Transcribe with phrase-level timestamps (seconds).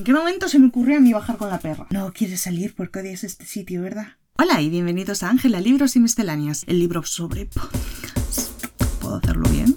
[0.00, 1.86] ¿En qué momento se me ocurrió a mí bajar con la perra?
[1.90, 4.06] No quieres salir porque odias este sitio, ¿verdad?
[4.38, 8.64] Hola y bienvenidos a Ángela Libros y Misceláneas, el libro sobre podcast.
[9.02, 9.76] ¿Puedo hacerlo bien?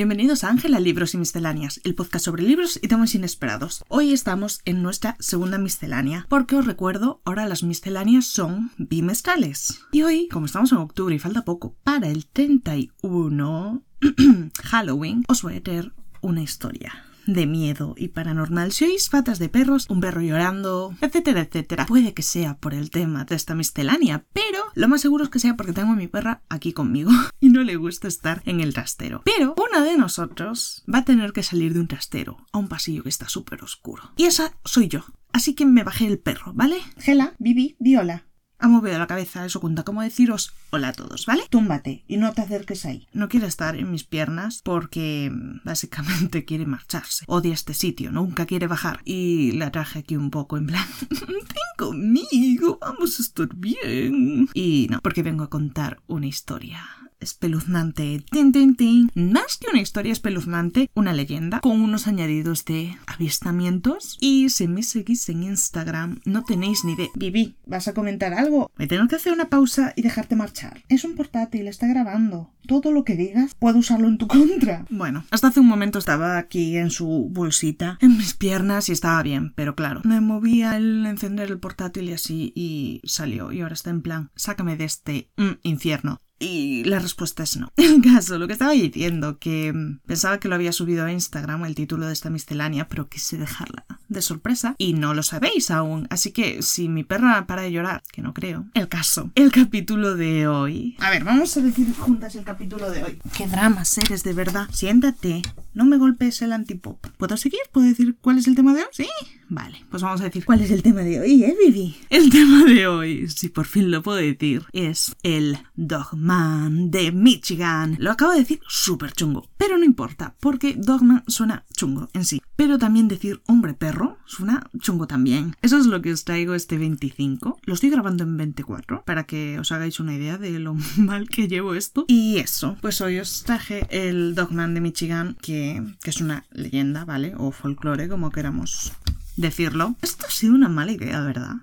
[0.00, 3.84] Bienvenidos a Ángela Libros y Misceláneas, el podcast sobre libros y temas inesperados.
[3.88, 9.82] Hoy estamos en nuestra segunda miscelánea, porque os recuerdo, ahora las misceláneas son bimestrales.
[9.92, 13.82] Y hoy, como estamos en octubre y falta poco para el 31
[14.64, 15.92] Halloween, os voy a traer
[16.22, 18.72] una historia de miedo y paranormal.
[18.72, 22.90] Si oís patas de perros, un perro llorando, etcétera, etcétera, puede que sea por el
[22.90, 26.08] tema de esta miscelánea, pero lo más seguro es que sea porque tengo a mi
[26.08, 29.22] perra aquí conmigo y no le gusta estar en el trastero.
[29.24, 33.02] Pero una de nosotros va a tener que salir de un trastero a un pasillo
[33.02, 34.12] que está súper oscuro.
[34.16, 35.04] Y esa soy yo.
[35.32, 36.78] Así que me bajé el perro, ¿vale?
[36.98, 38.26] Gela, Bibi, Viola.
[38.60, 41.44] Ha movido la cabeza, eso cuenta como deciros hola a todos, ¿vale?
[41.48, 43.08] Túmbate y no te acerques ahí.
[43.14, 47.24] No quiere estar en mis piernas porque mm, básicamente quiere marcharse.
[47.26, 49.00] Odia este sitio, nunca quiere bajar.
[49.04, 51.46] Y la traje aquí un poco en plan, ven
[51.78, 54.48] conmigo, vamos a estar bien.
[54.52, 56.84] Y no, porque vengo a contar una historia
[57.20, 58.24] espeluznante.
[58.30, 59.10] Tin, tin, tin.
[59.14, 64.16] Más que una historia espeluznante, una leyenda con unos añadidos de avistamientos.
[64.20, 67.08] Y si me seguís en Instagram, no tenéis ni idea.
[67.14, 68.70] Vivi, ¿vas a comentar algo?
[68.76, 70.82] Me tengo que hacer una pausa y dejarte marchar.
[70.88, 72.50] Es un portátil, está grabando.
[72.66, 74.84] Todo lo que digas puedo usarlo en tu contra.
[74.90, 79.22] Bueno, hasta hace un momento estaba aquí en su bolsita, en mis piernas y estaba
[79.22, 83.52] bien, pero claro, me movía al encender el portátil y así y salió.
[83.52, 86.20] Y ahora está en plan, sácame de este mm, infierno.
[86.42, 87.70] Y la respuesta es no.
[87.76, 91.66] El caso, lo que estaba diciendo, que mm, pensaba que lo había subido a Instagram
[91.66, 96.06] el título de esta miscelánea, pero quise dejarla de sorpresa y no lo sabéis aún.
[96.10, 98.66] Así que si mi perra para de llorar, que no creo.
[98.74, 100.96] El caso, el capítulo de hoy.
[100.98, 103.18] A ver, vamos a decir juntas el capítulo de hoy.
[103.36, 104.68] Qué dramas eres, de verdad.
[104.72, 105.42] Siéntate.
[105.72, 107.06] No me golpees el antipop.
[107.16, 107.60] ¿Puedo seguir?
[107.72, 108.88] ¿Puedo decir cuál es el tema de hoy?
[108.92, 109.06] Sí.
[109.52, 111.96] Vale, pues vamos a decir cuál es el tema de hoy, ¿eh, Vivi?
[112.08, 117.96] El tema de hoy, si por fin lo puedo decir, es el Dogman de Michigan.
[117.98, 122.40] Lo acabo de decir súper chungo, pero no importa, porque Dogman suena chungo en sí.
[122.54, 125.56] Pero también decir hombre perro suena chungo también.
[125.62, 127.58] Eso es lo que os traigo este 25.
[127.62, 131.48] Lo estoy grabando en 24 para que os hagáis una idea de lo mal que
[131.48, 132.04] llevo esto.
[132.08, 137.04] Y eso, pues hoy os traje el Dogman de Michigan, que, que es una leyenda,
[137.04, 137.34] ¿vale?
[137.36, 138.92] O folclore, como queramos
[139.36, 139.96] decirlo.
[140.02, 141.56] Esto ha sido una mala idea, ¿verdad?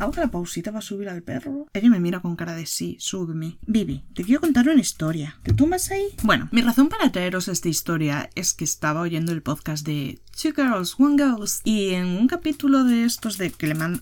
[0.00, 1.66] Ahora la pausita va a subir al perro.
[1.74, 3.58] Ella me mira con cara de sí, súbeme.
[3.66, 5.38] Vivi, te quiero contar una historia.
[5.42, 6.06] ¿Te tumbas ahí?
[6.22, 10.52] Bueno, mi razón para traeros esta historia es que estaba oyendo el podcast de Two
[10.56, 11.66] Girls, One Ghost.
[11.66, 14.00] Y en un capítulo de estos de que le mandan.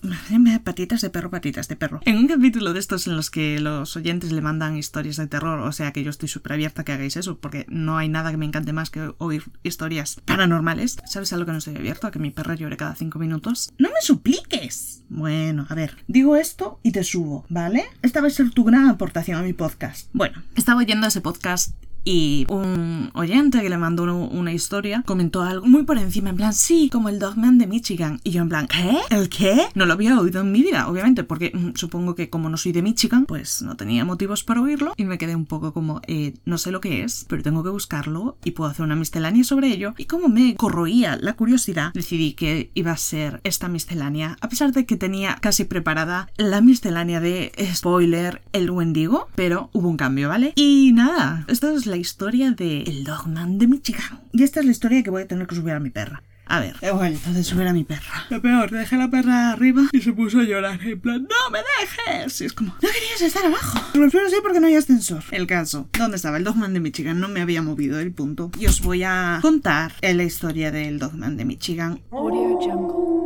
[0.63, 1.99] Patitas de perro, patitas de perro.
[2.05, 5.59] En un capítulo de estos en los que los oyentes le mandan historias de terror,
[5.59, 8.37] o sea que yo estoy súper abierta que hagáis eso, porque no hay nada que
[8.37, 10.97] me encante más que oír historias paranormales.
[11.05, 12.07] ¿Sabes a lo que no estoy abierto?
[12.07, 13.69] A que mi perra llore cada cinco minutos.
[13.77, 15.03] ¡No me supliques!
[15.09, 17.85] Bueno, a ver, digo esto y te subo, ¿vale?
[18.01, 20.09] Esta va a ser tu gran aportación a mi podcast.
[20.13, 21.73] Bueno, estaba oyendo ese podcast
[22.09, 26.53] y un oyente que le mandó una historia comentó algo muy por encima, en plan,
[26.53, 28.19] sí, como el Dogman de Michigan.
[28.23, 28.97] Y yo en plan, ¿qué?
[29.11, 29.67] ¿El qué?
[29.75, 32.71] No lo había oído en mi vida, obviamente, porque mm, supongo que como no soy
[32.71, 34.93] de Michigan, pues no tenía motivos para oírlo.
[34.97, 37.69] Y me quedé un poco como, eh, no sé lo que es, pero tengo que
[37.69, 39.93] buscarlo y puedo hacer una miscelánea sobre ello.
[39.99, 44.71] Y como me corroía la curiosidad, decidí que iba a ser esta miscelánea, a pesar
[44.71, 50.29] de que tenía casi preparada la miscelánea de spoiler, el Wendigo, pero hubo un cambio,
[50.29, 50.53] ¿vale?
[50.55, 54.21] Y nada, esta es la historia de El Dogman de Michigan.
[54.31, 56.23] Y esta es la historia que voy a tener que subir a mi perra.
[56.49, 58.25] A ver, he vuelto de subir a mi perra.
[58.31, 60.81] Lo peor, dejé la perra arriba y se puso a llorar.
[60.81, 62.41] En plan, ¡no me dejes!
[62.41, 63.79] Y es como, no querías estar abajo.
[63.93, 65.23] Pero sí porque no hay ascensor.
[65.29, 66.37] El caso, ¿dónde estaba?
[66.37, 68.49] El Dogman de Michigan no me había movido el punto.
[68.59, 72.01] Y os voy a contar la historia del Dogman de Michigan.
[72.11, 73.19] Audio Jungle.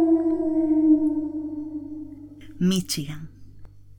[2.60, 3.32] Michigan.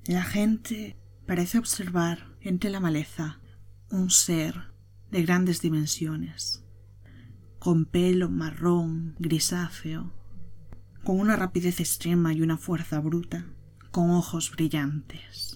[0.05, 3.41] La gente parece observar entre la maleza
[3.95, 4.73] un ser
[5.13, 6.65] de grandes dimensiones,
[7.61, 10.13] con pelo marrón grisáceo,
[11.05, 13.47] con una rapidez extrema y una fuerza bruta,
[13.93, 15.54] con ojos brillantes.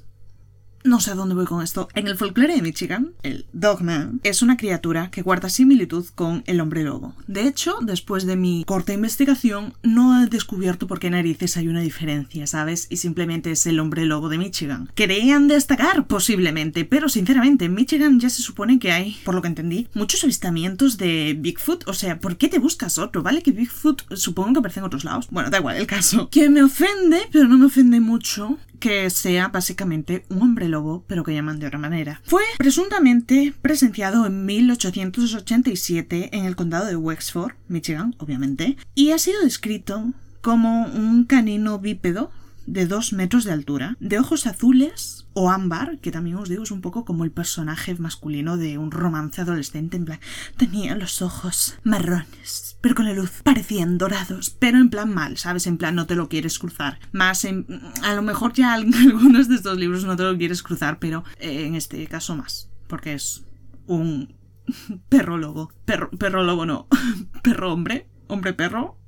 [0.85, 1.89] No sé a dónde voy con esto.
[1.95, 6.61] En el folclore de Michigan, el Dogman es una criatura que guarda similitud con el
[6.61, 7.15] hombre lobo.
[7.27, 11.81] De hecho, después de mi corta investigación, no he descubierto por qué narices hay una
[11.81, 12.87] diferencia, ¿sabes?
[12.91, 14.91] Y simplemente es el hombre lobo de Michigan.
[14.95, 19.49] Querían destacar, posiblemente, pero sinceramente, en Michigan ya se supone que hay, por lo que
[19.49, 21.89] entendí, muchos avistamientos de Bigfoot.
[21.89, 23.23] O sea, ¿por qué te buscas otro?
[23.23, 23.43] ¿Vale?
[23.43, 25.27] Que Bigfoot supongo que aparece en otros lados.
[25.31, 26.29] Bueno, da igual el caso.
[26.31, 31.25] Que me ofende, pero no me ofende mucho que sea básicamente un hombre lobo, pero
[31.25, 32.21] que llaman de otra manera.
[32.25, 39.43] Fue presuntamente presenciado en 1887 en el condado de Wexford, Michigan, obviamente, y ha sido
[39.43, 42.31] descrito como un canino bípedo
[42.69, 46.71] de dos metros de altura, de ojos azules o ámbar, que también os digo es
[46.71, 50.21] un poco como el personaje masculino de un romance adolescente, en plan,
[50.57, 55.67] tenía los ojos marrones, pero con la luz parecían dorados, pero en plan mal, ¿sabes?
[55.67, 56.99] En plan no te lo quieres cruzar.
[57.13, 57.67] Más en,
[58.03, 61.65] a lo mejor ya algunos de estos libros no te lo quieres cruzar, pero eh,
[61.67, 63.45] en este caso más, porque es
[63.87, 64.35] un
[65.09, 66.87] perro lobo, perro, perro lobo no,
[67.43, 68.99] perro hombre, hombre perro,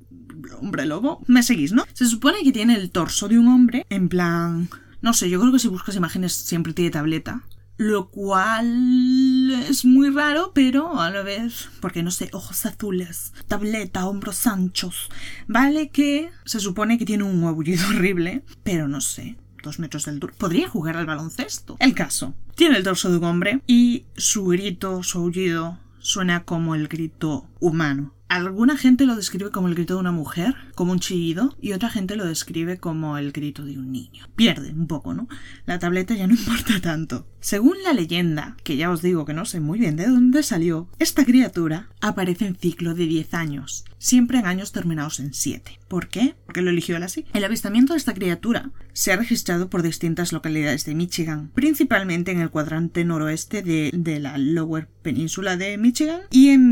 [0.60, 1.22] hombre lobo.
[1.26, 1.84] Me seguís, ¿no?
[1.92, 4.68] Se supone que tiene el torso de un hombre, en plan...
[5.02, 7.42] No sé, yo creo que si buscas imágenes siempre tiene tableta.
[7.78, 14.06] Lo cual es muy raro, pero a la vez, porque no sé, ojos azules, tableta,
[14.06, 15.08] hombros anchos.
[15.48, 20.16] Vale que se supone que tiene un aullido horrible, pero no sé, dos metros del
[20.16, 20.34] altura.
[20.36, 21.76] Podría jugar al baloncesto.
[21.78, 26.74] El caso, tiene el torso de un hombre y su grito, su aullido, suena como
[26.74, 28.14] el grito humano.
[28.30, 31.90] Alguna gente lo describe como el grito de una mujer, como un chillido, y otra
[31.90, 34.28] gente lo describe como el grito de un niño.
[34.36, 35.26] Pierde un poco, ¿no?
[35.66, 37.26] La tableta ya no importa tanto.
[37.40, 40.88] Según la leyenda, que ya os digo que no sé muy bien de dónde salió,
[40.98, 45.80] esta criatura aparece en ciclo de 10 años, siempre en años terminados en 7.
[45.88, 46.36] ¿Por qué?
[46.44, 47.24] Porque lo eligió él así.
[47.32, 52.40] El avistamiento de esta criatura se ha registrado por distintas localidades de Michigan, principalmente en
[52.40, 56.70] el cuadrante noroeste de, de la Lower Península de Michigan, y en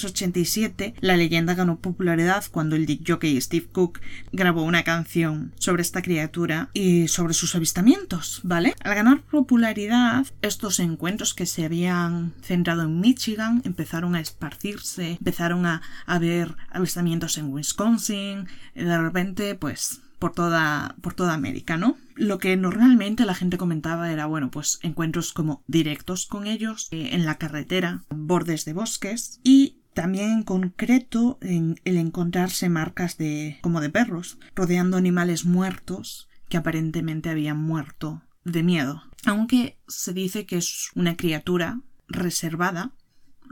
[0.00, 4.00] 1987 la leyenda ganó popularidad cuando el Dick jockey Steve Cook
[4.32, 8.74] grabó una canción sobre esta criatura y sobre sus avistamientos, ¿vale?
[8.82, 15.66] Al ganar popularidad, estos encuentros que se habían centrado en Michigan empezaron a esparcirse, empezaron
[15.66, 21.96] a haber avistamientos en Wisconsin, de repente, pues por toda, por toda América, ¿no?
[22.14, 27.10] Lo que normalmente la gente comentaba era, bueno, pues encuentros como directos con ellos, eh,
[27.12, 33.58] en la carretera, bordes de bosques y también en concreto en el encontrarse marcas de
[33.62, 39.02] como de perros rodeando animales muertos que aparentemente habían muerto de miedo.
[39.24, 42.92] Aunque se dice que es una criatura reservada,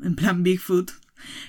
[0.03, 0.91] en plan Bigfoot,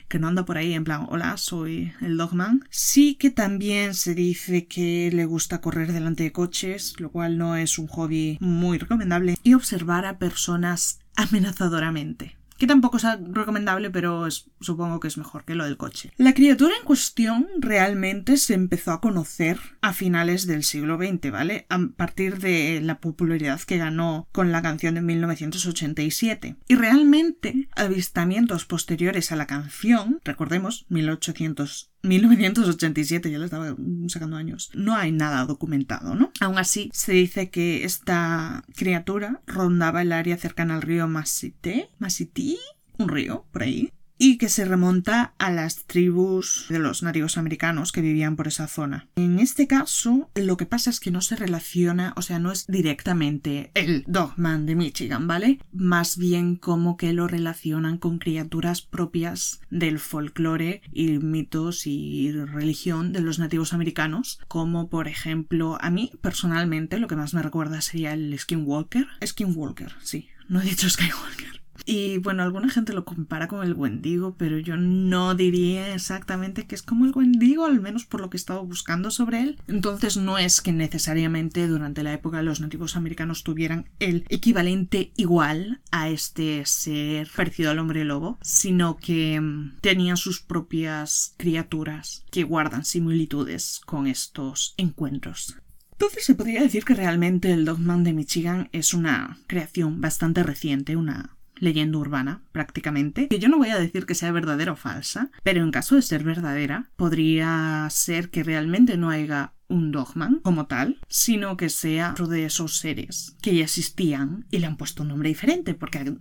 [0.07, 2.65] que no anda por ahí en plan, hola, soy el Dogman.
[2.69, 7.55] Sí que también se dice que le gusta correr delante de coches, lo cual no
[7.55, 14.27] es un hobby muy recomendable, y observar a personas amenazadoramente que tampoco es recomendable, pero
[14.59, 16.11] supongo que es mejor que lo del coche.
[16.17, 21.65] La criatura en cuestión realmente se empezó a conocer a finales del siglo XX, ¿vale?
[21.69, 26.57] A partir de la popularidad que ganó con la canción de 1987.
[26.67, 33.75] Y realmente, avistamientos posteriores a la canción, recordemos, 1800 1987, ya le estaba
[34.07, 34.69] sacando años.
[34.73, 36.31] No hay nada documentado, ¿no?
[36.39, 42.57] Aún así, se dice que esta criatura rondaba el área cercana al río Masité, Masití,
[42.97, 47.91] un río por ahí, y que se remonta a las tribus de los nativos americanos
[47.93, 49.07] que vivían por esa zona.
[49.15, 52.67] En este caso, lo que pasa es que no se relaciona, o sea, no es
[52.67, 55.59] directamente el Dogman de Michigan, ¿vale?
[55.71, 63.13] Más bien como que lo relacionan con criaturas propias del folclore y mitos y religión
[63.13, 67.79] de los nativos americanos, como por ejemplo, a mí personalmente lo que más me recuerda
[67.79, 69.07] sería el Skinwalker.
[69.25, 71.61] Skinwalker, sí, no he dicho Skywalker.
[71.91, 76.75] Y bueno, alguna gente lo compara con el Wendigo, pero yo no diría exactamente que
[76.75, 79.59] es como el Wendigo, al menos por lo que he estado buscando sobre él.
[79.67, 85.81] Entonces no es que necesariamente durante la época los nativos americanos tuvieran el equivalente igual
[85.89, 92.43] a este ser parecido al hombre lobo, sino que mm, tenían sus propias criaturas que
[92.43, 95.55] guardan similitudes con estos encuentros.
[95.93, 100.95] Entonces se podría decir que realmente el Dogman de Michigan es una creación bastante reciente,
[100.95, 105.31] una leyenda urbana, prácticamente, que yo no voy a decir que sea verdadera o falsa,
[105.43, 110.65] pero en caso de ser verdadera, podría ser que realmente no haya un dogman como
[110.65, 115.03] tal, sino que sea otro de esos seres que ya existían y le han puesto
[115.03, 116.13] un nombre diferente, porque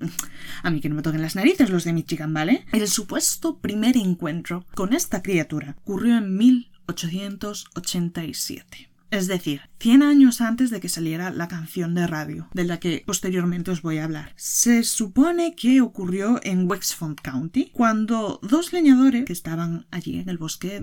[0.62, 2.64] a mí que no me toquen las narices los de Michigan, ¿vale?
[2.72, 8.87] El supuesto primer encuentro con esta criatura ocurrió en 1887.
[9.10, 13.02] Es decir, 100 años antes de que saliera la canción de radio, de la que
[13.06, 14.32] posteriormente os voy a hablar.
[14.36, 20.36] Se supone que ocurrió en Wexford County, cuando dos leñadores que estaban allí en el
[20.38, 20.82] bosque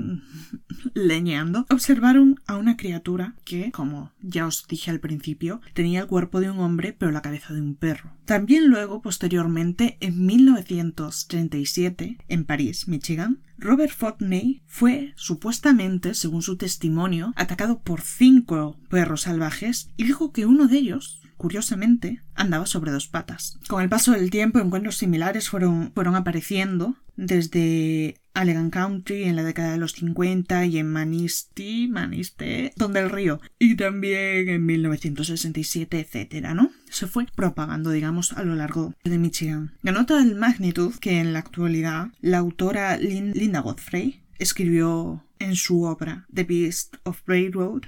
[0.93, 6.39] leñando observaron a una criatura que, como ya os dije al principio, tenía el cuerpo
[6.39, 8.11] de un hombre pero la cabeza de un perro.
[8.25, 17.33] También luego, posteriormente, en 1937, en París, Michigan, Robert Fotney fue supuestamente, según su testimonio,
[17.35, 23.07] atacado por cinco perros salvajes y dijo que uno de ellos, curiosamente, andaba sobre dos
[23.07, 23.59] patas.
[23.67, 29.43] Con el paso del tiempo, encuentros similares fueron, fueron apareciendo desde Allegan Country en la
[29.43, 35.99] década de los 50 y en Manistee, Manistee, donde el río, y también en 1967,
[35.99, 36.71] etcétera, ¿no?
[36.89, 39.73] Se fue propagando, digamos, a lo largo de Michigan.
[39.81, 46.27] Ganó tal magnitud que en la actualidad la autora Linda Godfrey escribió en su obra
[46.33, 47.83] The Beast of Bray Road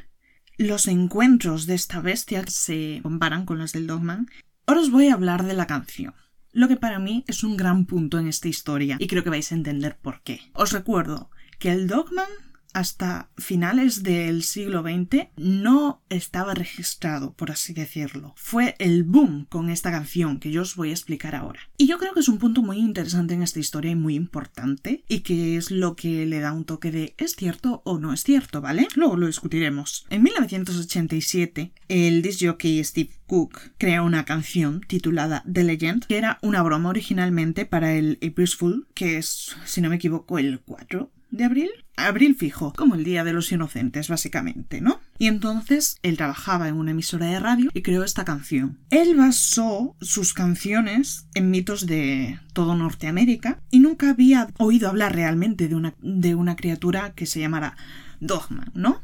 [0.57, 4.27] los encuentros de esta bestia se comparan con los del Dogman.
[4.65, 6.15] Ahora os voy a hablar de la canción
[6.57, 9.51] lo que para mí es un gran punto en esta historia y creo que vais
[9.51, 10.41] a entender por qué.
[10.53, 12.25] Os recuerdo que el Dogman
[12.73, 18.33] hasta finales del siglo XX no estaba registrado, por así decirlo.
[18.35, 21.59] Fue el boom con esta canción que yo os voy a explicar ahora.
[21.77, 25.03] Y yo creo que es un punto muy interesante en esta historia y muy importante
[25.07, 28.23] y que es lo que le da un toque de es cierto o no es
[28.23, 28.87] cierto, ¿vale?
[28.95, 30.05] Luego lo discutiremos.
[30.09, 36.39] En 1987, el disc jockey Steve Cook crea una canción titulada The Legend, que era
[36.41, 41.11] una broma originalmente para el April's Fool, que es, si no me equivoco, el 4
[41.37, 41.69] de abril.
[41.95, 44.99] Abril fijo, como el Día de los Inocentes, básicamente, ¿no?
[45.17, 48.79] Y entonces él trabajaba en una emisora de radio y creó esta canción.
[48.89, 55.67] Él basó sus canciones en mitos de todo Norteamérica y nunca había oído hablar realmente
[55.67, 57.77] de una, de una criatura que se llamara
[58.19, 59.01] Dogman, ¿no?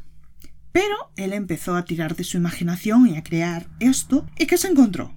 [0.72, 4.26] Pero él empezó a tirar de su imaginación y a crear esto.
[4.38, 5.16] ¿Y qué se encontró?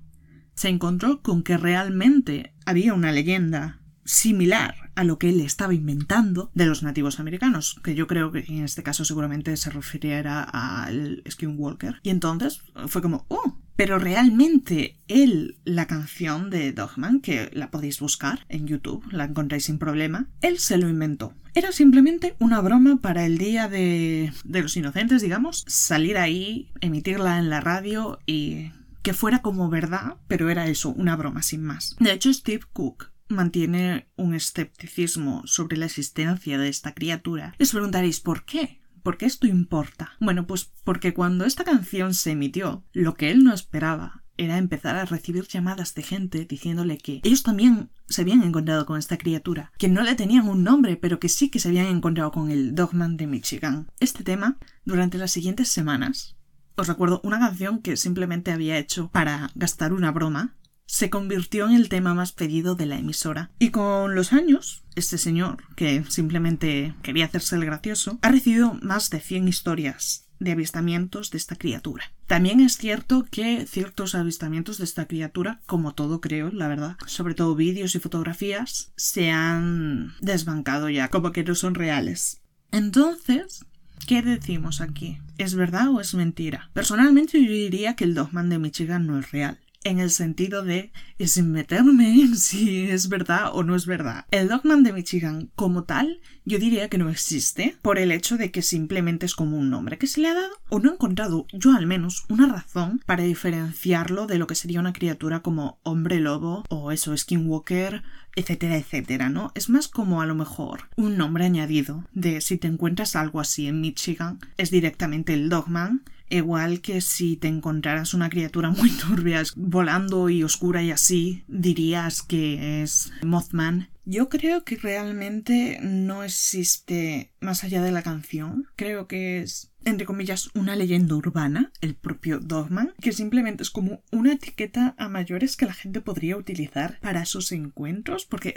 [0.54, 6.50] Se encontró con que realmente había una leyenda similar a lo que él estaba inventando
[6.54, 11.22] de los nativos americanos, que yo creo que en este caso seguramente se refiriera al
[11.30, 12.00] Skinwalker.
[12.02, 18.00] Y entonces fue como, oh, pero realmente él, la canción de Dogman, que la podéis
[18.00, 21.34] buscar en YouTube, la encontráis sin problema, él se lo inventó.
[21.54, 27.38] Era simplemente una broma para el Día de, de los Inocentes, digamos, salir ahí, emitirla
[27.38, 28.72] en la radio y
[29.02, 31.96] que fuera como verdad, pero era eso, una broma sin más.
[32.00, 38.20] De hecho, Steve Cook mantiene un escepticismo sobre la existencia de esta criatura, les preguntaréis
[38.20, 38.80] ¿por qué?
[39.02, 40.12] ¿Por qué esto importa?
[40.18, 44.96] Bueno, pues porque cuando esta canción se emitió, lo que él no esperaba era empezar
[44.96, 49.72] a recibir llamadas de gente diciéndole que ellos también se habían encontrado con esta criatura,
[49.78, 52.74] que no le tenían un nombre, pero que sí que se habían encontrado con el
[52.74, 53.88] Dogman de Michigan.
[54.00, 56.36] Este tema, durante las siguientes semanas,
[56.76, 60.55] os recuerdo una canción que simplemente había hecho para gastar una broma,
[60.86, 63.50] se convirtió en el tema más pedido de la emisora.
[63.58, 69.10] Y con los años, este señor, que simplemente quería hacerse el gracioso, ha recibido más
[69.10, 72.12] de 100 historias de avistamientos de esta criatura.
[72.26, 77.34] También es cierto que ciertos avistamientos de esta criatura, como todo creo, la verdad, sobre
[77.34, 82.42] todo vídeos y fotografías, se han desbancado ya, como que no son reales.
[82.70, 83.64] Entonces,
[84.06, 85.18] ¿qué decimos aquí?
[85.38, 86.70] ¿Es verdad o es mentira?
[86.74, 90.92] Personalmente yo diría que el Dogman de Michigan no es real en el sentido de
[91.24, 94.26] sin meterme en si es verdad o no es verdad.
[94.30, 98.50] El Dogman de Michigan como tal, yo diría que no existe por el hecho de
[98.50, 101.46] que simplemente es como un nombre que se le ha dado o no he encontrado
[101.52, 106.20] yo al menos una razón para diferenciarlo de lo que sería una criatura como hombre
[106.20, 108.02] lobo o eso skinwalker
[108.36, 109.50] etcétera, etcétera, ¿no?
[109.54, 113.66] Es más como a lo mejor un nombre añadido de si te encuentras algo así
[113.66, 119.42] en Michigan, es directamente el Dogman Igual que si te encontraras una criatura muy turbia
[119.54, 123.88] volando y oscura y así, dirías que es Mothman.
[124.08, 128.68] Yo creo que realmente no existe más allá de la canción.
[128.76, 134.04] Creo que es, entre comillas, una leyenda urbana, el propio Dogman, que simplemente es como
[134.12, 138.54] una etiqueta a mayores que la gente podría utilizar para sus encuentros, porque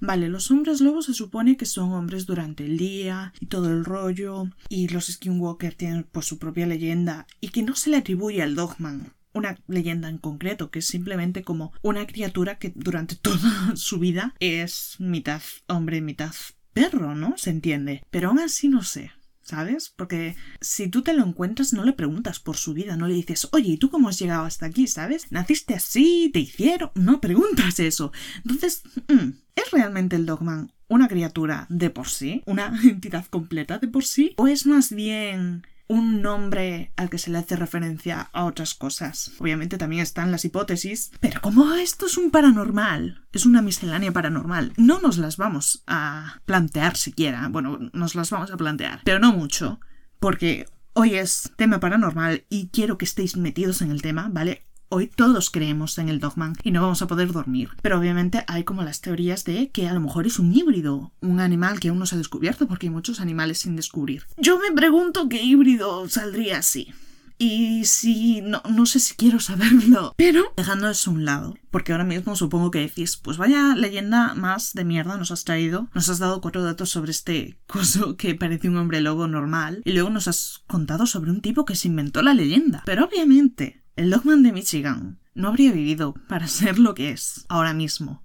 [0.00, 3.84] Vale, los hombres lobos se supone que son hombres durante el día y todo el
[3.84, 8.42] rollo, y los Skinwalker tienen pues su propia leyenda, y que no se le atribuye
[8.42, 13.72] al Dogman una leyenda en concreto, que es simplemente como una criatura que durante toda
[13.76, 16.34] su vida es mitad hombre, mitad
[16.72, 17.34] perro, ¿no?
[17.36, 18.02] Se entiende.
[18.10, 19.12] Pero aún así no sé.
[19.42, 19.92] ¿Sabes?
[19.94, 23.48] Porque si tú te lo encuentras no le preguntas por su vida, no le dices,
[23.52, 25.30] oye, ¿y tú cómo has llegado hasta aquí, ¿sabes?
[25.30, 26.30] ¿Naciste así?
[26.32, 26.90] ¿Te hicieron?
[26.94, 28.12] No preguntas eso.
[28.44, 32.42] Entonces, mm, ¿es realmente el Dogman una criatura de por sí?
[32.46, 34.34] ¿Una entidad completa de por sí?
[34.36, 39.32] ¿O es más bien un nombre al que se le hace referencia a otras cosas.
[39.40, 44.72] Obviamente también están las hipótesis, pero como esto es un paranormal, es una miscelánea paranormal,
[44.76, 47.48] no nos las vamos a plantear siquiera.
[47.48, 49.80] Bueno, nos las vamos a plantear, pero no mucho,
[50.20, 54.69] porque hoy es tema paranormal y quiero que estéis metidos en el tema, ¿vale?
[54.90, 57.70] Hoy todos creemos en el Dogman y no vamos a poder dormir.
[57.80, 61.40] Pero obviamente hay como las teorías de que a lo mejor es un híbrido, un
[61.40, 64.24] animal que aún no se ha descubierto porque hay muchos animales sin descubrir.
[64.36, 66.92] Yo me pregunto qué híbrido saldría así.
[67.38, 70.12] Y si no, no sé si quiero saberlo.
[70.18, 71.56] Pero dejando eso a un lado.
[71.70, 75.88] Porque ahora mismo supongo que decís, pues vaya leyenda más de mierda nos has traído.
[75.94, 79.80] Nos has dado cuatro datos sobre este coso que parece un hombre lobo normal.
[79.86, 82.82] Y luego nos has contado sobre un tipo que se inventó la leyenda.
[82.84, 87.74] Pero obviamente, el Dogman de Michigan no habría vivido para ser lo que es ahora
[87.74, 88.24] mismo.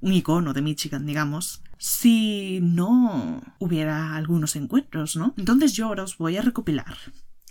[0.00, 5.32] Un icono de Michigan, digamos si no hubiera algunos encuentros, ¿no?
[5.38, 6.94] Entonces yo ahora os voy a recopilar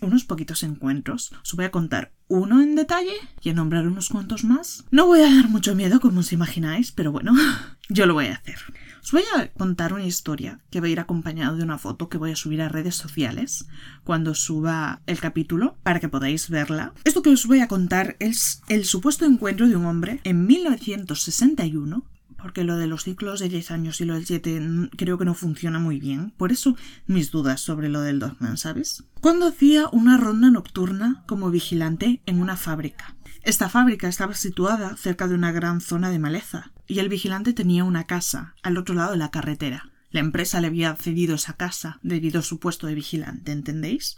[0.01, 1.31] unos poquitos encuentros.
[1.43, 4.85] Os voy a contar uno en detalle y a nombrar unos cuantos más.
[4.91, 7.33] No voy a dar mucho miedo, como os imagináis, pero bueno,
[7.89, 8.57] yo lo voy a hacer.
[9.03, 12.17] Os voy a contar una historia que va a ir acompañado de una foto que
[12.17, 13.67] voy a subir a redes sociales
[14.03, 16.93] cuando suba el capítulo para que podáis verla.
[17.03, 22.05] Esto que os voy a contar es el supuesto encuentro de un hombre en 1961
[22.41, 25.33] porque lo de los ciclos de 10 años y lo del 7 creo que no
[25.33, 26.31] funciona muy bien.
[26.37, 26.75] Por eso
[27.05, 29.03] mis dudas sobre lo del Dogman, ¿sabes?
[29.21, 33.15] Cuando hacía una ronda nocturna como vigilante en una fábrica.
[33.49, 37.83] Esta fábrica estaba situada cerca de una gran zona de maleza, y el vigilante tenía
[37.83, 39.89] una casa al otro lado de la carretera.
[40.11, 44.17] La empresa le había cedido esa casa debido a su puesto de vigilante, ¿entendéis?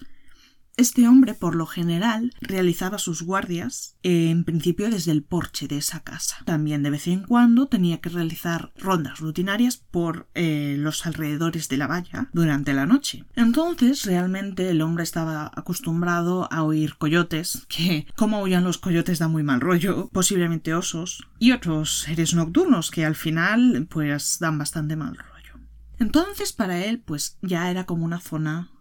[0.78, 6.02] Este hombre, por lo general, realizaba sus guardias en principio desde el porche de esa
[6.02, 6.38] casa.
[6.46, 11.78] También de vez en cuando tenía que realizar rondas rutinarias por eh, los alrededores de
[11.78, 13.26] la valla durante la noche.
[13.36, 19.28] Entonces, realmente el hombre estaba acostumbrado a oír coyotes, que como oían los coyotes da
[19.28, 24.96] muy mal rollo, posiblemente osos, y otros seres nocturnos que al final pues dan bastante
[24.96, 25.60] mal rollo.
[26.00, 28.72] Entonces para él pues ya era como una zona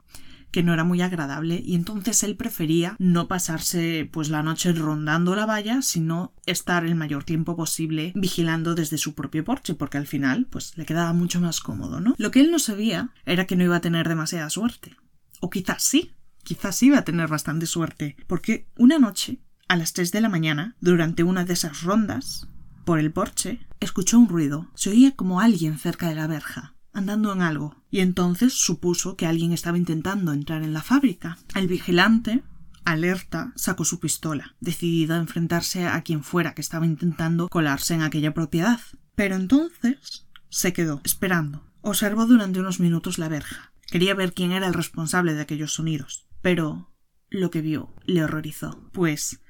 [0.51, 5.35] que no era muy agradable y entonces él prefería no pasarse pues la noche rondando
[5.35, 10.07] la valla, sino estar el mayor tiempo posible vigilando desde su propio porche, porque al
[10.07, 12.15] final pues le quedaba mucho más cómodo, ¿no?
[12.19, 14.97] Lo que él no sabía era que no iba a tener demasiada suerte.
[15.41, 20.13] O quizás sí, quizás iba a tener bastante suerte, porque una noche, a las 3
[20.13, 22.49] de la mañana, durante una de esas rondas,
[22.85, 24.69] por el porche, escuchó un ruido.
[24.75, 29.27] Se oía como alguien cerca de la verja andando en algo, y entonces supuso que
[29.27, 31.39] alguien estaba intentando entrar en la fábrica.
[31.55, 32.43] El vigilante,
[32.85, 38.03] alerta, sacó su pistola, decidido a enfrentarse a quien fuera que estaba intentando colarse en
[38.03, 38.81] aquella propiedad.
[39.15, 41.65] Pero entonces se quedó, esperando.
[41.83, 43.73] Observó durante unos minutos la verja.
[43.91, 46.29] Quería ver quién era el responsable de aquellos sonidos.
[46.43, 46.93] Pero
[47.29, 49.41] lo que vio le horrorizó, pues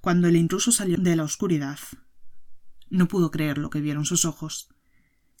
[0.00, 1.78] cuando el intruso salió de la oscuridad,
[2.90, 4.68] no pudo creer lo que vieron sus ojos.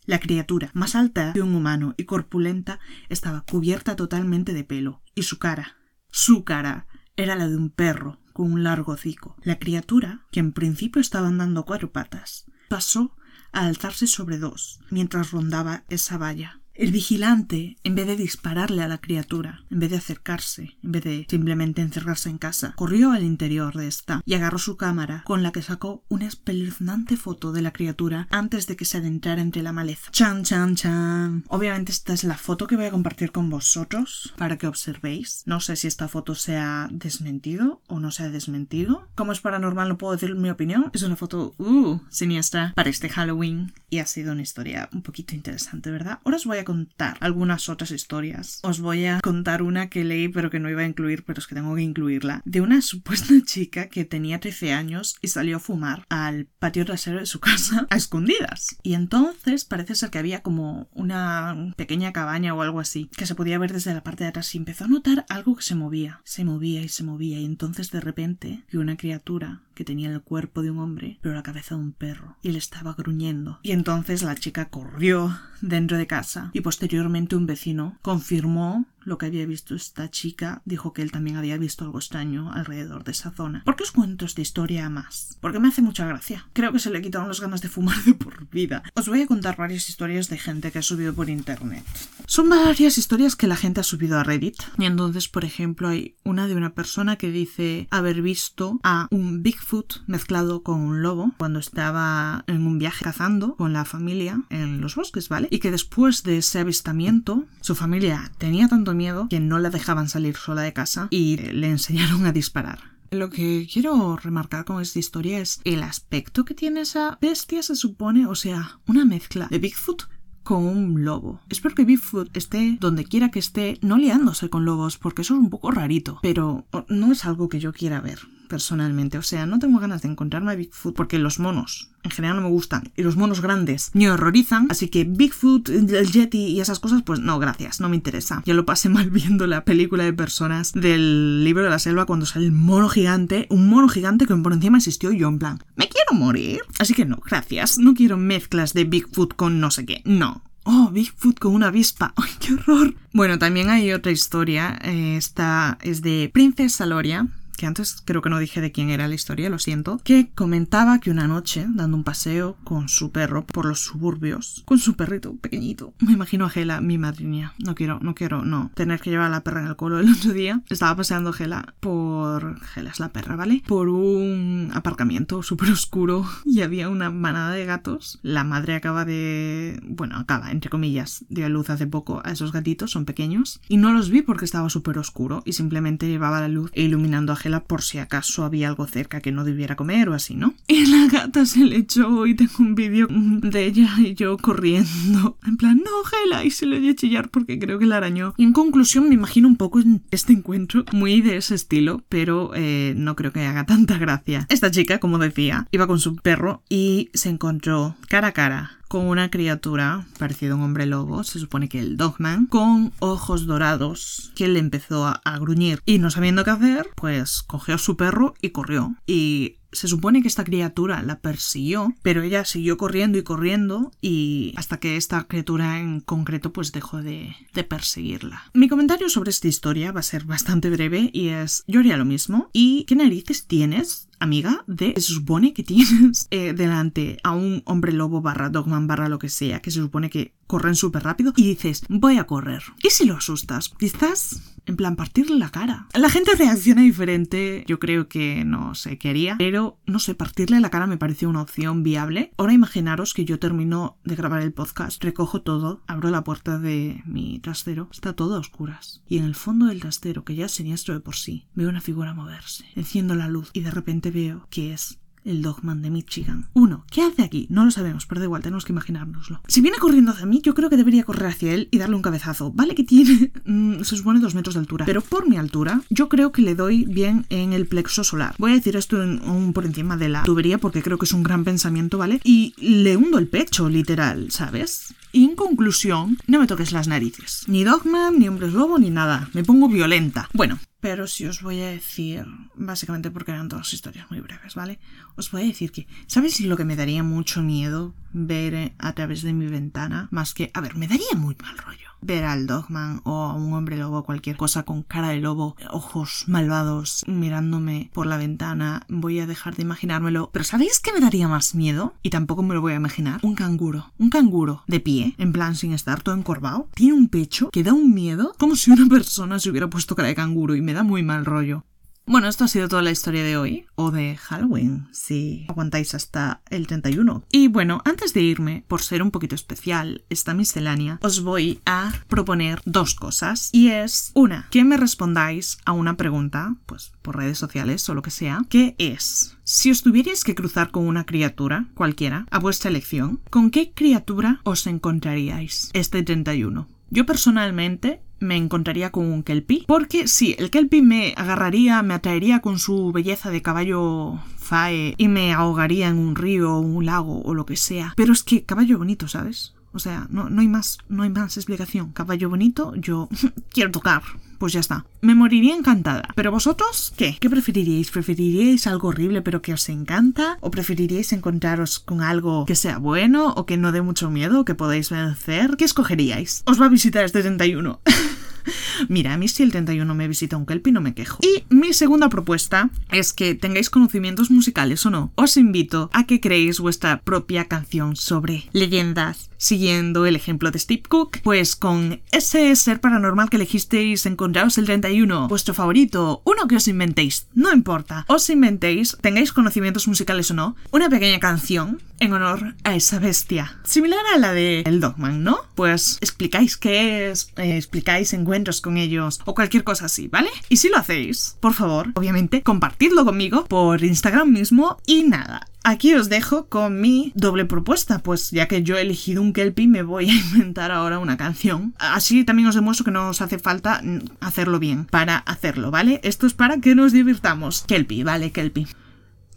[0.06, 5.22] La criatura, más alta que un humano y corpulenta, estaba cubierta totalmente de pelo, y
[5.22, 5.78] su cara,
[6.10, 6.86] su cara,
[7.16, 9.36] era la de un perro con un largo hocico.
[9.42, 13.16] La criatura, que en principio estaba andando cuatro patas, pasó
[13.52, 16.60] a alzarse sobre dos mientras rondaba esa valla.
[16.76, 21.04] El vigilante, en vez de dispararle a la criatura, en vez de acercarse, en vez
[21.04, 25.44] de simplemente encerrarse en casa, corrió al interior de esta y agarró su cámara, con
[25.44, 29.62] la que sacó una espeluznante foto de la criatura antes de que se adentrara entre
[29.62, 30.10] la maleza.
[30.10, 31.44] Chan, chan, chan.
[31.48, 35.44] Obviamente esta es la foto que voy a compartir con vosotros para que observéis.
[35.46, 39.06] No sé si esta foto se ha desmentido o no se ha desmentido.
[39.14, 40.90] Como es paranormal no puedo decir mi opinión.
[40.92, 45.36] Es una foto, uh, siniestra para este Halloween y ha sido una historia un poquito
[45.36, 46.18] interesante, ¿verdad?
[46.24, 48.60] Ahora os voy a contar algunas otras historias.
[48.62, 51.46] Os voy a contar una que leí pero que no iba a incluir, pero es
[51.46, 52.42] que tengo que incluirla.
[52.44, 57.20] De una supuesta chica que tenía 13 años y salió a fumar al patio trasero
[57.20, 58.76] de su casa a escondidas.
[58.82, 63.34] Y entonces parece ser que había como una pequeña cabaña o algo así que se
[63.34, 66.20] podía ver desde la parte de atrás y empezó a notar algo que se movía,
[66.24, 70.22] se movía y se movía y entonces de repente vio una criatura que tenía el
[70.22, 73.58] cuerpo de un hombre pero la cabeza de un perro y le estaba gruñendo.
[73.62, 79.26] Y entonces la chica corrió dentro de casa y posteriormente un vecino confirmó lo que
[79.26, 83.30] había visto esta chica, dijo que él también había visto algo extraño alrededor de esa
[83.30, 83.62] zona.
[83.64, 85.38] ¿Por qué os cuento esta historia más?
[85.40, 86.46] Porque me hace mucha gracia.
[86.52, 88.82] Creo que se le quitaron las ganas de fumar de por vida.
[88.94, 91.84] Os voy a contar varias historias de gente que ha subido por internet.
[92.26, 94.62] Son varias historias que la gente ha subido a Reddit.
[94.78, 99.42] Y entonces, por ejemplo, hay una de una persona que dice haber visto a un
[99.42, 104.80] Bigfoot mezclado con un lobo cuando estaba en un viaje cazando con la familia en
[104.80, 105.48] los bosques, ¿vale?
[105.50, 110.08] Y que después de ese avistamiento, su familia tenía tanto miedo que no la dejaban
[110.08, 112.94] salir sola de casa y le enseñaron a disparar.
[113.10, 117.76] Lo que quiero remarcar con esta historia es el aspecto que tiene esa bestia, se
[117.76, 120.08] supone, o sea, una mezcla de Bigfoot
[120.42, 121.40] con un lobo.
[121.48, 125.40] Espero que Bigfoot esté donde quiera que esté, no liándose con lobos, porque eso es
[125.40, 128.18] un poco rarito, pero no es algo que yo quiera ver.
[128.48, 129.18] Personalmente.
[129.18, 132.42] O sea, no tengo ganas de encontrarme a Bigfoot porque los monos en general no
[132.42, 134.66] me gustan y los monos grandes me horrorizan.
[134.70, 138.42] Así que Bigfoot, el Yeti y esas cosas, pues no, gracias, no me interesa.
[138.46, 142.26] Ya lo pasé mal viendo la película de personas del libro de la selva cuando
[142.26, 145.88] sale el mono gigante, un mono gigante que por encima existió yo en plan, me
[145.88, 146.60] quiero morir.
[146.78, 150.42] Así que no, gracias, no quiero mezclas de Bigfoot con no sé qué, no.
[150.66, 152.14] Oh, Bigfoot con una avispa.
[152.16, 152.94] ¡Ay, qué horror!
[153.12, 154.78] Bueno, también hay otra historia.
[154.82, 157.28] Eh, esta es de Princess Saloria
[157.64, 161.10] antes creo que no dije de quién era la historia, lo siento, que comentaba que
[161.10, 165.94] una noche, dando un paseo con su perro por los suburbios, con su perrito pequeñito,
[166.00, 169.30] me imagino a Gela, mi madriña, no quiero, no quiero, no, tener que llevar a
[169.30, 173.12] la perra en el colo el otro día, estaba paseando Gela por, Gela es la
[173.12, 173.62] perra, ¿vale?
[173.66, 179.80] Por un aparcamiento súper oscuro y había una manada de gatos, la madre acaba de,
[179.84, 183.76] bueno, acaba, entre comillas, dio a luz hace poco a esos gatitos, son pequeños, y
[183.76, 187.82] no los vi porque estaba súper oscuro y simplemente llevaba la luz iluminando a por
[187.82, 190.54] si acaso había algo cerca que no debiera comer o así, ¿no?
[190.66, 195.38] Y la gata se le echó y tengo un vídeo de ella y yo corriendo.
[195.46, 198.34] En plan, no, Gela, y se le oye chillar porque creo que la arañó.
[198.36, 202.94] Y en conclusión me imagino un poco este encuentro muy de ese estilo, pero eh,
[202.96, 204.46] no creo que haga tanta gracia.
[204.48, 209.08] Esta chica, como decía, iba con su perro y se encontró cara a cara con
[209.08, 214.30] una criatura parecida a un hombre lobo, se supone que el Dogman, con ojos dorados,
[214.36, 218.34] que le empezó a, gruñir y no sabiendo qué hacer, pues cogió a su perro
[218.40, 218.94] y corrió.
[219.04, 224.54] Y se supone que esta criatura la persiguió, pero ella siguió corriendo y corriendo y
[224.56, 227.34] hasta que esta criatura en concreto pues dejó de,
[227.68, 228.42] perseguirla.
[228.52, 232.04] Mi comentario sobre esta historia va a ser bastante breve y es yo haría lo
[232.04, 232.50] mismo.
[232.52, 237.92] ¿Y qué narices tienes amiga de se supone que tienes eh, delante a un hombre
[237.92, 241.46] lobo barra dogman barra lo que sea que se supone que corren súper rápido y
[241.46, 245.88] dices voy a correr y si lo asustas quizás en plan partirle la cara.
[245.94, 247.64] La gente reacciona diferente.
[247.66, 251.26] Yo creo que no sé qué haría pero no sé partirle la cara me parece
[251.26, 252.32] una opción viable.
[252.36, 257.02] Ahora imaginaros que yo termino de grabar el podcast recojo todo abro la puerta de
[257.06, 259.02] mi trastero está todo a oscuras.
[259.06, 261.80] Y en el fondo del trastero que ya es siniestro de por sí veo una
[261.80, 266.48] figura moverse enciendo la luz y de repente veo que es el Dogman de Michigan.
[266.52, 267.46] Uno, ¿qué hace aquí?
[267.50, 269.40] No lo sabemos, pero da igual, tenemos que imaginárnoslo.
[269.48, 272.02] Si viene corriendo hacia mí, yo creo que debería correr hacia él y darle un
[272.02, 272.52] cabezazo.
[272.52, 276.08] Vale que tiene, mm, se supone, dos metros de altura, pero por mi altura, yo
[276.08, 278.34] creo que le doy bien en el plexo solar.
[278.38, 281.22] Voy a decir esto un por encima de la tubería porque creo que es un
[281.22, 282.20] gran pensamiento, ¿vale?
[282.24, 284.94] Y le hundo el pecho, literal, ¿sabes?
[285.14, 287.44] Y en conclusión, no me toques las narices.
[287.46, 289.30] Ni Dogman, ni Hombres Lobo, ni nada.
[289.32, 290.28] Me pongo violenta.
[290.32, 294.80] Bueno, pero si os voy a decir, básicamente porque eran todas historias muy breves, ¿vale?
[295.14, 299.22] Os voy a decir que, ¿sabéis lo que me daría mucho miedo ver a través
[299.22, 300.08] de mi ventana?
[300.10, 303.52] Más que, a ver, me daría muy mal rollo ver al Dogman o a un
[303.54, 309.20] hombre lobo, cualquier cosa con cara de lobo, ojos malvados mirándome por la ventana, voy
[309.20, 310.30] a dejar de imaginármelo.
[310.32, 311.94] Pero ¿sabéis qué me daría más miedo?
[312.02, 313.20] Y tampoco me lo voy a imaginar.
[313.22, 313.92] Un canguro.
[313.98, 316.68] Un canguro de pie, en plan sin estar todo encorvado.
[316.74, 320.08] Tiene un pecho que da un miedo como si una persona se hubiera puesto cara
[320.08, 321.64] de canguro y me da muy mal rollo.
[322.06, 326.42] Bueno, esto ha sido toda la historia de hoy, o de Halloween, si aguantáis hasta
[326.50, 327.24] el 31.
[327.32, 331.94] Y bueno, antes de irme, por ser un poquito especial esta miscelánea, os voy a
[332.06, 333.48] proponer dos cosas.
[333.52, 338.02] Y es, una, que me respondáis a una pregunta, pues por redes sociales o lo
[338.02, 342.68] que sea, que es, si os tuvierais que cruzar con una criatura, cualquiera, a vuestra
[342.68, 346.68] elección, ¿con qué criatura os encontraríais este 31?
[346.90, 349.64] Yo personalmente me encontraría con un kelpie.
[349.66, 355.08] Porque sí, el kelpie me agarraría, me atraería con su belleza de caballo fae y
[355.08, 357.94] me ahogaría en un río o un lago o lo que sea.
[357.96, 359.54] Pero es que caballo bonito, ¿sabes?
[359.72, 361.92] O sea, no, no hay más, no hay más explicación.
[361.92, 363.08] Caballo bonito, yo
[363.52, 364.02] quiero tocar
[364.38, 364.84] pues ya está.
[365.00, 366.08] Me moriría encantada.
[366.14, 367.16] Pero vosotros, ¿qué?
[367.18, 367.90] ¿Qué preferiríais?
[367.90, 370.38] ¿Preferiríais algo horrible pero que os encanta?
[370.40, 374.54] ¿O preferiríais encontraros con algo que sea bueno o que no dé mucho miedo, que
[374.54, 375.56] podáis vencer?
[375.56, 376.42] ¿Qué escogeríais?
[376.46, 377.80] Os va a visitar este 31.
[378.88, 381.18] Mira, a mí si el 31 me visita un kelpie no me quejo.
[381.22, 385.12] Y mi segunda propuesta es que tengáis conocimientos musicales o no.
[385.14, 390.82] Os invito a que creéis vuestra propia canción sobre leyendas, siguiendo el ejemplo de Steve
[390.88, 396.56] Cook, pues con ese ser paranormal que elegisteis encontraos el 31, vuestro favorito, uno que
[396.56, 402.12] os inventéis, no importa, os inventéis, tengáis conocimientos musicales o no, una pequeña canción en
[402.12, 403.58] honor a esa bestia.
[403.64, 405.38] Similar a la de El Dogman, ¿no?
[405.54, 410.30] Pues explicáis qué es, eh, explicáis encuentros con ellos o cualquier cosa así, ¿vale?
[410.48, 415.46] Y si lo hacéis, por favor, obviamente, compartidlo conmigo por Instagram mismo y nada.
[415.66, 419.66] aquí os dejo con mi doble propuesta, pues ya que yo he elegido un Kelpie,
[419.66, 421.74] me voy a inventar ahora una canción.
[421.78, 423.82] Así también os demuestro que no os hace falta
[424.20, 426.00] hacerlo bien para hacerlo, ¿vale?
[426.02, 427.64] Esto es para que nos divirtamos.
[427.66, 428.30] Kelpie, ¿vale?
[428.30, 428.66] Kelpie.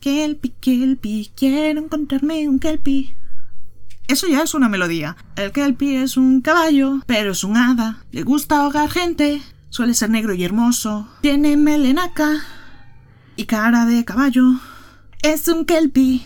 [0.07, 3.13] Kelpie, Kelpie, quiero encontrarme un Kelpie.
[4.07, 5.17] Eso ya es una melodía.
[5.35, 8.05] El Kelpie es un caballo, pero es un hada.
[8.13, 9.41] Le gusta ahogar gente.
[9.67, 11.09] Suele ser negro y hermoso.
[11.19, 12.41] Tiene melenaca
[13.35, 14.45] y cara de caballo.
[15.23, 16.21] Es un Kelpie.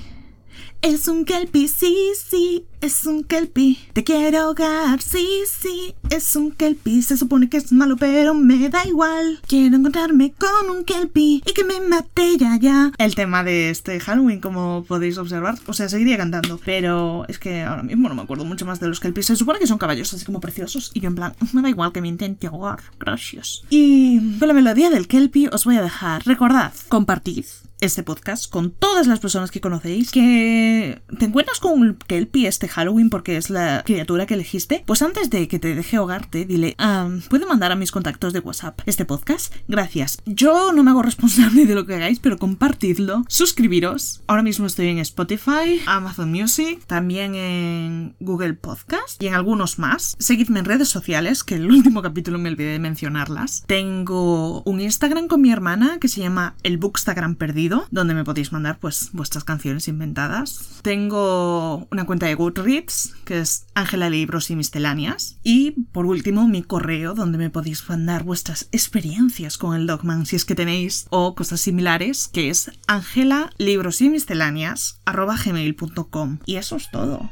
[0.84, 1.96] Es un kelpie, sí,
[2.28, 3.78] sí, es un kelpie.
[3.94, 7.04] Te quiero ahogar, sí, sí, es un kelpie.
[7.04, 9.40] Se supone que es malo, pero me da igual.
[9.48, 12.92] Quiero encontrarme con un kelpie y que me mate ya, ya.
[12.98, 17.62] El tema de este Halloween, como podéis observar, o sea, seguiría cantando, pero es que
[17.62, 19.28] ahora mismo no me acuerdo mucho más de los kelpies.
[19.28, 21.92] Se supone que son caballos así como preciosos y yo en plan, me da igual
[21.92, 23.62] que me intente ahogar, gracias.
[23.70, 26.26] Y con la melodía del kelpie os voy a dejar.
[26.26, 27.46] Recordad, compartid
[27.82, 33.10] este podcast con todas las personas que conocéis, que te encuentras con Kelpie este Halloween
[33.10, 37.10] porque es la criatura que elegiste, pues antes de que te deje ahogarte, dile, ah,
[37.28, 39.54] ¿puedo mandar a mis contactos de WhatsApp este podcast?
[39.68, 40.20] Gracias.
[40.26, 44.22] Yo no me hago responsable de lo que hagáis, pero compartidlo, suscribiros.
[44.28, 50.16] Ahora mismo estoy en Spotify, Amazon Music, también en Google Podcast y en algunos más.
[50.20, 53.64] Seguidme en redes sociales, que el último capítulo me olvidé de mencionarlas.
[53.66, 58.52] Tengo un Instagram con mi hermana que se llama el Bookstagram Perdido donde me podéis
[58.52, 60.80] mandar pues vuestras canciones inventadas.
[60.82, 65.38] Tengo una cuenta de Goodreads, que es Ángela Libros y Misceláneas.
[65.44, 70.36] Y por último, mi correo, donde me podéis mandar vuestras experiencias con el Dogman, si
[70.36, 76.40] es que tenéis, o cosas similares, que es Ángela Libros y Misceláneas gmail.com.
[76.46, 77.30] Y eso es todo.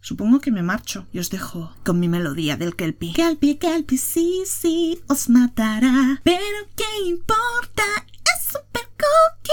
[0.00, 3.12] Supongo que me marcho y os dejo con mi melodía del Kelpie.
[3.12, 6.20] Kelpie, Kelpie, sí, sí, os matará.
[6.24, 6.38] Pero
[6.74, 7.84] ¿qué importa?
[8.50, 9.52] 스펙 쿠키.